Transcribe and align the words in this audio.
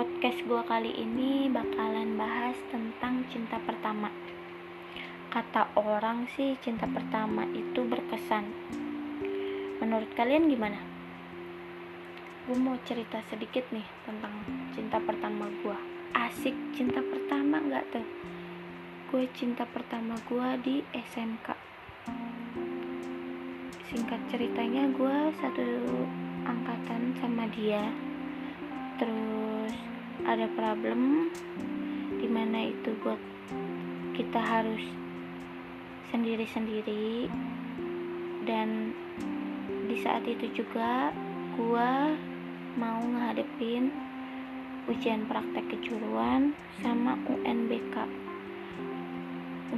podcast 0.00 0.40
gue 0.48 0.62
kali 0.64 0.96
ini 0.96 1.52
bakalan 1.52 2.16
bahas 2.16 2.56
tentang 2.72 3.20
cinta 3.28 3.60
pertama. 3.60 4.08
Kata 5.28 5.76
orang 5.76 6.24
sih 6.32 6.56
cinta 6.64 6.88
pertama 6.88 7.44
itu 7.52 7.84
berkesan. 7.84 8.48
Menurut 9.76 10.08
kalian 10.16 10.48
gimana? 10.48 10.80
Gue 12.48 12.56
mau 12.56 12.80
cerita 12.88 13.20
sedikit 13.28 13.68
nih 13.76 13.84
tentang 14.08 14.40
cinta 14.72 14.96
pertama 15.04 15.52
gue. 15.60 15.76
Asik 16.16 16.56
cinta 16.72 17.04
pertama 17.04 17.60
nggak 17.60 17.84
tuh? 17.92 18.06
Gue 19.12 19.28
cinta 19.36 19.68
pertama 19.68 20.16
gue 20.24 20.48
di 20.64 20.76
SMK. 20.96 21.52
Singkat 23.92 24.20
ceritanya 24.32 24.88
gue 24.96 25.16
satu 25.44 25.68
angkatan 26.48 27.12
sama 27.20 27.44
dia 27.52 27.84
terus 28.96 29.49
ada 30.30 30.46
problem 30.54 31.26
di 32.22 32.30
mana 32.30 32.70
itu 32.70 32.94
buat 33.02 33.18
kita 34.14 34.38
harus 34.38 34.82
sendiri-sendiri. 36.14 37.26
Dan 38.46 38.94
di 39.90 39.98
saat 39.98 40.22
itu 40.30 40.62
juga 40.62 41.10
gua 41.58 42.14
mau 42.78 43.02
ngadepin 43.02 43.90
ujian 44.86 45.26
praktek 45.26 45.66
kejuruan 45.74 46.54
sama 46.78 47.18
UNBK 47.26 48.30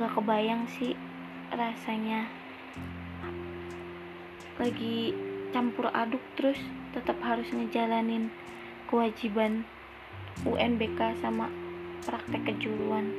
nggak 0.00 0.16
kebayang 0.16 0.64
sih 0.70 0.96
rasanya. 1.52 2.24
Lagi 4.56 5.12
campur 5.52 5.92
aduk 5.92 6.22
terus 6.40 6.56
tetap 6.96 7.20
harus 7.20 7.50
ngejalanin 7.52 8.32
kewajiban 8.88 9.68
UNBK 10.46 11.20
sama 11.20 11.52
praktek 12.04 12.48
kejuruan 12.48 13.12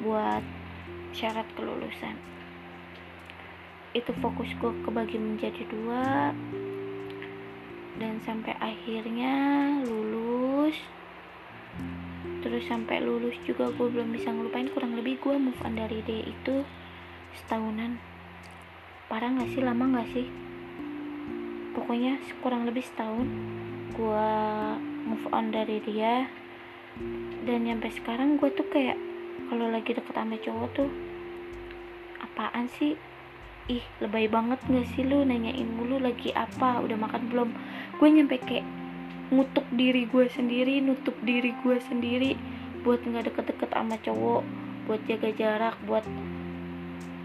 buat 0.00 0.44
syarat 1.16 1.48
kelulusan. 1.56 2.16
Itu 3.96 4.12
fokus 4.20 4.52
gue 4.60 4.72
kebagi 4.84 5.16
menjadi 5.16 5.64
dua 5.68 6.32
dan 7.96 8.20
sampai 8.24 8.52
akhirnya 8.60 9.34
lulus. 9.84 10.76
Terus 12.44 12.64
sampai 12.68 13.02
lulus 13.02 13.34
juga 13.48 13.72
gue 13.72 13.88
belum 13.88 14.12
bisa 14.12 14.30
ngelupain 14.30 14.68
kurang 14.70 14.94
lebih 14.94 15.16
gue 15.18 15.34
move 15.40 15.60
on 15.64 15.74
dari 15.74 16.04
dia 16.04 16.22
itu 16.28 16.62
setahunan. 17.42 17.96
Parah 19.08 19.32
gak 19.32 19.50
sih? 19.50 19.62
Lama 19.64 19.98
gak 19.98 20.08
sih? 20.12 20.26
Pokoknya 21.72 22.20
kurang 22.44 22.68
lebih 22.68 22.84
setahun 22.84 23.28
gue 23.96 24.28
move 25.16 25.32
on 25.32 25.48
dari 25.48 25.80
dia. 25.80 26.28
Dan 27.48 27.64
sampai 27.64 27.88
sekarang 27.88 28.36
gue 28.36 28.52
tuh 28.52 28.68
kayak 28.68 29.00
kalau 29.48 29.72
lagi 29.72 29.96
deket 29.96 30.12
sama 30.12 30.36
cowok 30.36 30.68
tuh 30.76 30.92
apaan 32.20 32.68
sih? 32.76 33.00
Ih 33.72 33.80
lebay 34.04 34.28
banget 34.28 34.60
gak 34.68 34.84
sih 34.92 35.08
lu? 35.08 35.24
Nanyain 35.24 35.64
mulu 35.72 35.96
lagi 35.96 36.36
apa? 36.36 36.84
Udah 36.84 37.00
makan 37.00 37.32
belum? 37.32 37.48
Gue 37.96 38.12
nyampe 38.12 38.36
kayak 38.44 38.68
ngutuk 39.32 39.64
diri 39.72 40.04
gue 40.04 40.28
sendiri 40.28 40.84
nutup 40.84 41.16
diri 41.24 41.50
gue 41.64 41.82
sendiri 41.82 42.38
buat 42.86 43.02
nggak 43.02 43.26
deket-deket 43.26 43.74
sama 43.74 43.98
cowok 43.98 44.46
buat 44.86 45.02
jaga 45.10 45.34
jarak 45.34 45.74
buat 45.82 46.06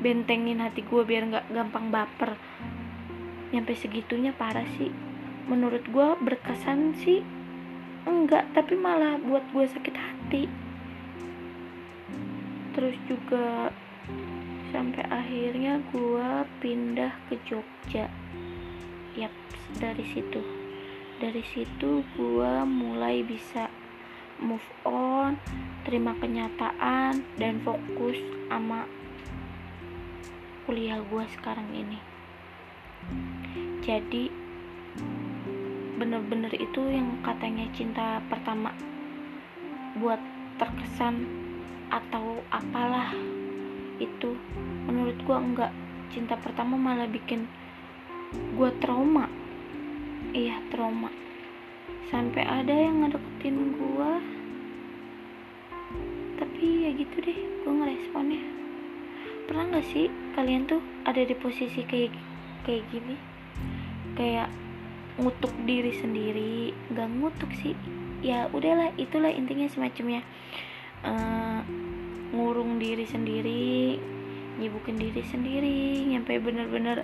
bentengin 0.01 0.65
hati 0.65 0.81
gue 0.81 1.01
biar 1.03 1.27
nggak 1.27 1.45
gampang 1.51 1.91
baper. 1.91 2.39
Nyampe 3.51 3.75
segitunya 3.75 4.31
parah 4.31 4.65
sih. 4.79 4.89
Menurut 5.51 5.83
gue 5.91 6.07
berkesan 6.23 6.95
sih 6.95 7.40
enggak 8.05 8.49
tapi 8.55 8.73
malah 8.77 9.17
buat 9.21 9.43
gue 9.53 9.65
sakit 9.67 9.95
hati. 9.95 10.43
Terus 12.71 12.95
juga 13.05 13.69
sampai 14.71 15.03
akhirnya 15.11 15.83
gue 15.91 16.29
pindah 16.63 17.13
ke 17.27 17.35
Jogja. 17.43 18.07
Yap 19.19 19.33
dari 19.77 20.05
situ. 20.07 20.41
Dari 21.21 21.43
situ 21.45 22.01
gue 22.15 22.53
mulai 22.65 23.21
bisa 23.21 23.67
move 24.41 24.65
on 24.89 25.37
terima 25.85 26.17
kenyataan 26.17 27.21
dan 27.37 27.61
fokus 27.61 28.17
sama 28.49 28.89
kuliah 30.65 30.97
gue 31.03 31.23
sekarang 31.37 31.69
ini. 31.75 31.99
Jadi 33.81 34.29
bener-bener 36.01 36.49
itu 36.57 36.81
yang 36.89 37.21
katanya 37.21 37.69
cinta 37.77 38.17
pertama 38.25 38.73
buat 40.01 40.17
terkesan 40.57 41.29
atau 41.93 42.41
apalah 42.49 43.13
itu. 44.01 44.33
Menurut 44.89 45.13
gua 45.29 45.37
enggak. 45.37 45.69
Cinta 46.09 46.33
pertama 46.41 46.73
malah 46.73 47.05
bikin 47.05 47.45
gua 48.57 48.73
trauma. 48.81 49.29
Iya 50.33 50.57
trauma. 50.73 51.13
Sampai 52.09 52.49
ada 52.49 52.73
yang 52.73 53.05
ngedeketin 53.05 53.77
gua. 53.77 54.17
Tapi 56.41 56.65
ya 56.89 56.97
gitu 56.97 57.21
deh 57.21 57.39
gua 57.61 57.73
ngeresponnya. 57.77 58.41
Pernah 59.45 59.63
nggak 59.69 59.85
sih 59.93 60.09
kalian 60.33 60.65
tuh 60.65 60.81
ada 61.05 61.21
di 61.21 61.37
posisi 61.37 61.85
kayak 61.85 62.09
kayak 62.65 62.89
gini? 62.89 63.15
Kayak 64.17 64.49
ngutuk 65.19 65.51
diri 65.67 65.91
sendiri 65.97 66.75
nggak 66.91 67.09
ngutuk 67.19 67.51
sih. 67.59 67.75
Ya 68.21 68.47
udahlah 68.53 68.93
itulah 68.95 69.33
intinya 69.33 69.67
semacamnya. 69.67 70.21
Uh, 71.01 71.65
ngurung 72.31 72.79
diri 72.79 73.03
sendiri 73.03 73.99
nyibukin 74.55 74.95
diri 74.95 75.23
sendiri 75.27 76.07
nyampe 76.07 76.39
bener-bener 76.39 77.03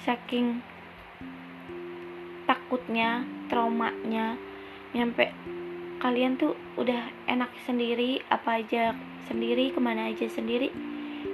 saking 0.00 0.64
takutnya 2.48 3.24
traumanya 3.52 4.40
nyampe 4.96 5.28
kalian 6.00 6.40
tuh 6.40 6.56
udah 6.80 7.12
enak 7.28 7.52
sendiri 7.68 8.24
apa 8.32 8.64
aja 8.64 8.96
sendiri 9.28 9.70
ke 9.70 9.78
mana 9.78 10.08
aja 10.08 10.26
sendiri 10.26 10.72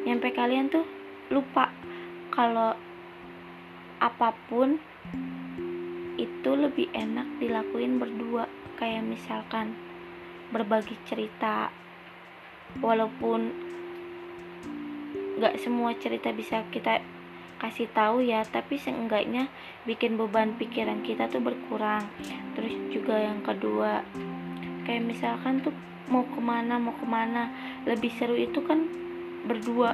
nyampe 0.05 0.35
kalian 0.35 0.67
tuh 0.67 0.85
lupa 1.31 1.71
kalau 2.35 2.75
apa 3.99 4.29
pun 4.51 4.83
itu 6.19 6.51
lebih 6.53 6.91
enak 6.91 7.39
dilakuin 7.39 8.03
berdua 8.03 8.51
kayak 8.77 9.07
misalkan 9.07 9.79
berbagi 10.51 10.99
cerita. 11.07 11.71
Walaupun 12.83 13.55
gak 15.39 15.57
semua 15.63 15.95
cerita 15.97 16.35
bisa 16.35 16.67
kita 16.69 17.01
kasih 17.59 17.91
tahu 17.91 18.23
ya 18.23 18.47
tapi 18.47 18.79
seenggaknya 18.79 19.51
bikin 19.83 20.15
beban 20.19 20.59
pikiran 20.59 21.01
kita 21.07 21.31
tuh 21.31 21.41
berkurang. 21.41 22.05
Terus 22.59 22.75
juga 22.91 23.17
yang 23.23 23.41
kedua 23.47 24.03
kayak 24.85 25.07
misalkan 25.07 25.63
tuh 25.63 25.73
mau 26.09 26.25
ke 26.25 26.41
mana 26.41 26.81
mau 26.81 26.97
ke 26.97 27.07
mana 27.07 27.53
lebih 27.85 28.09
seru 28.17 28.35
itu 28.35 28.65
kan 28.65 28.89
berdua 29.45 29.93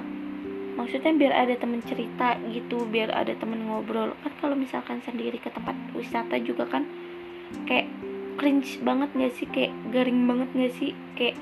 maksudnya 0.74 1.14
biar 1.14 1.32
ada 1.34 1.54
temen 1.54 1.80
cerita 1.86 2.38
gitu 2.50 2.86
biar 2.86 3.14
ada 3.14 3.34
temen 3.38 3.66
ngobrol. 3.66 4.14
Kan 4.22 4.32
kalau 4.42 4.58
misalkan 4.58 5.00
sendiri 5.06 5.38
ke 5.38 5.50
tempat 5.50 5.74
wisata 5.94 6.38
juga 6.42 6.66
kan 6.66 6.86
kayak 7.66 7.86
cringe 8.36 8.82
banget 8.82 9.10
gak 9.14 9.34
sih? 9.38 9.46
Kayak 9.46 9.72
garing 9.94 10.26
banget 10.26 10.48
gak 10.52 10.74
sih? 10.78 10.90
Kayak 11.14 11.36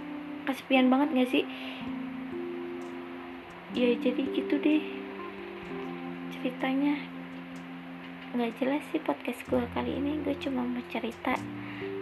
kesepian 0.45 0.93
banget 0.93 1.09
gak 1.17 1.31
sih? 1.33 1.45
Ya 3.73 3.89
jadi 3.97 4.23
gitu 4.37 4.55
deh. 4.61 4.85
Ceritanya. 6.37 7.01
Nggak 8.33 8.57
jelas 8.65 8.81
sih 8.93 9.01
podcast 9.01 9.41
gue 9.49 9.61
kali 9.73 9.97
ini. 9.97 10.21
Gue 10.25 10.37
cuma 10.41 10.65
mau 10.65 10.85
cerita. 10.89 11.37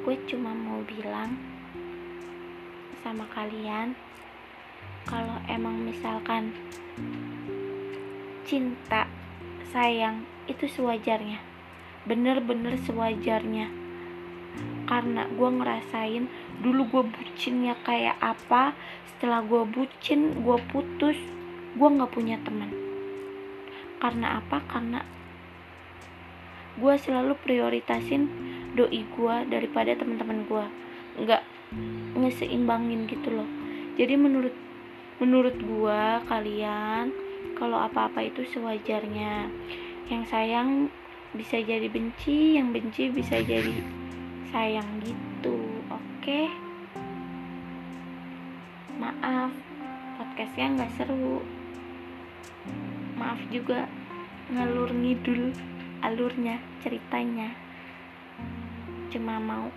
Gue 0.02 0.18
cuma 0.26 0.54
mau 0.54 0.82
bilang 0.86 1.38
sama 3.00 3.24
kalian 3.32 3.96
kalau 5.10 5.42
emang 5.50 5.74
misalkan 5.82 6.54
cinta 8.46 9.10
sayang 9.74 10.22
itu 10.46 10.70
sewajarnya. 10.70 11.42
Bener-bener 12.06 12.78
sewajarnya. 12.86 13.66
Karena 14.86 15.26
gue 15.26 15.50
ngerasain 15.50 16.30
dulu 16.62 16.86
gue 16.86 17.02
bucinnya 17.10 17.74
kayak 17.82 18.22
apa 18.22 18.74
setelah 19.06 19.42
gue 19.42 19.66
bucin 19.66 20.46
gue 20.46 20.58
putus 20.70 21.18
gue 21.74 21.88
nggak 21.90 22.14
punya 22.14 22.38
teman. 22.46 22.70
Karena 23.98 24.38
apa? 24.38 24.62
Karena 24.70 25.02
gue 26.78 26.94
selalu 26.96 27.34
prioritasin 27.42 28.30
doi 28.78 29.02
gue 29.02 29.34
daripada 29.50 29.98
teman-teman 29.98 30.46
gue 30.46 30.64
nggak 31.26 31.42
ngeseimbangin 32.14 33.10
gitu 33.10 33.34
loh. 33.34 33.46
Jadi 33.98 34.14
menurut 34.14 34.69
menurut 35.20 35.54
gue 35.60 36.02
kalian 36.26 37.12
kalau 37.54 37.76
apa-apa 37.76 38.24
itu 38.24 38.42
sewajarnya. 38.48 39.52
Yang 40.10 40.24
sayang 40.32 40.70
bisa 41.30 41.62
jadi 41.62 41.86
benci 41.86 42.58
yang 42.58 42.74
benci 42.74 43.06
bisa 43.06 43.38
jadi 43.38 44.00
sayang 44.50 44.98
gitu 45.06 45.62
oke? 45.86 46.02
Okay? 46.18 46.50
maaf 49.00 49.48
podcastnya 50.20 50.76
nggak 50.76 50.92
seru. 51.00 51.40
Maaf 53.16 53.40
juga 53.48 53.88
ngalur 54.52 54.92
ngidul 54.92 55.56
alurnya 56.04 56.60
ceritanya. 56.84 57.56
Cuma 59.08 59.40
mau 59.40 59.72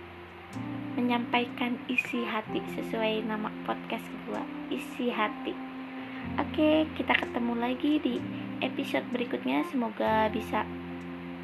menyampaikan 0.94 1.74
isi 1.90 2.22
hati 2.22 2.62
sesuai 2.78 3.26
nama 3.26 3.50
podcast 3.66 4.06
gua 4.26 4.42
isi 4.70 5.10
hati. 5.10 5.52
Oke 6.40 6.86
kita 6.94 7.14
ketemu 7.18 7.54
lagi 7.58 7.92
di 8.00 8.14
episode 8.62 9.04
berikutnya. 9.10 9.66
Semoga 9.68 10.30
bisa 10.30 10.62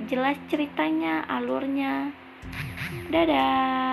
jelas 0.07 0.39
ceritanya 0.49 1.27
alurnya. 1.29 2.15
Dadah 3.11 3.90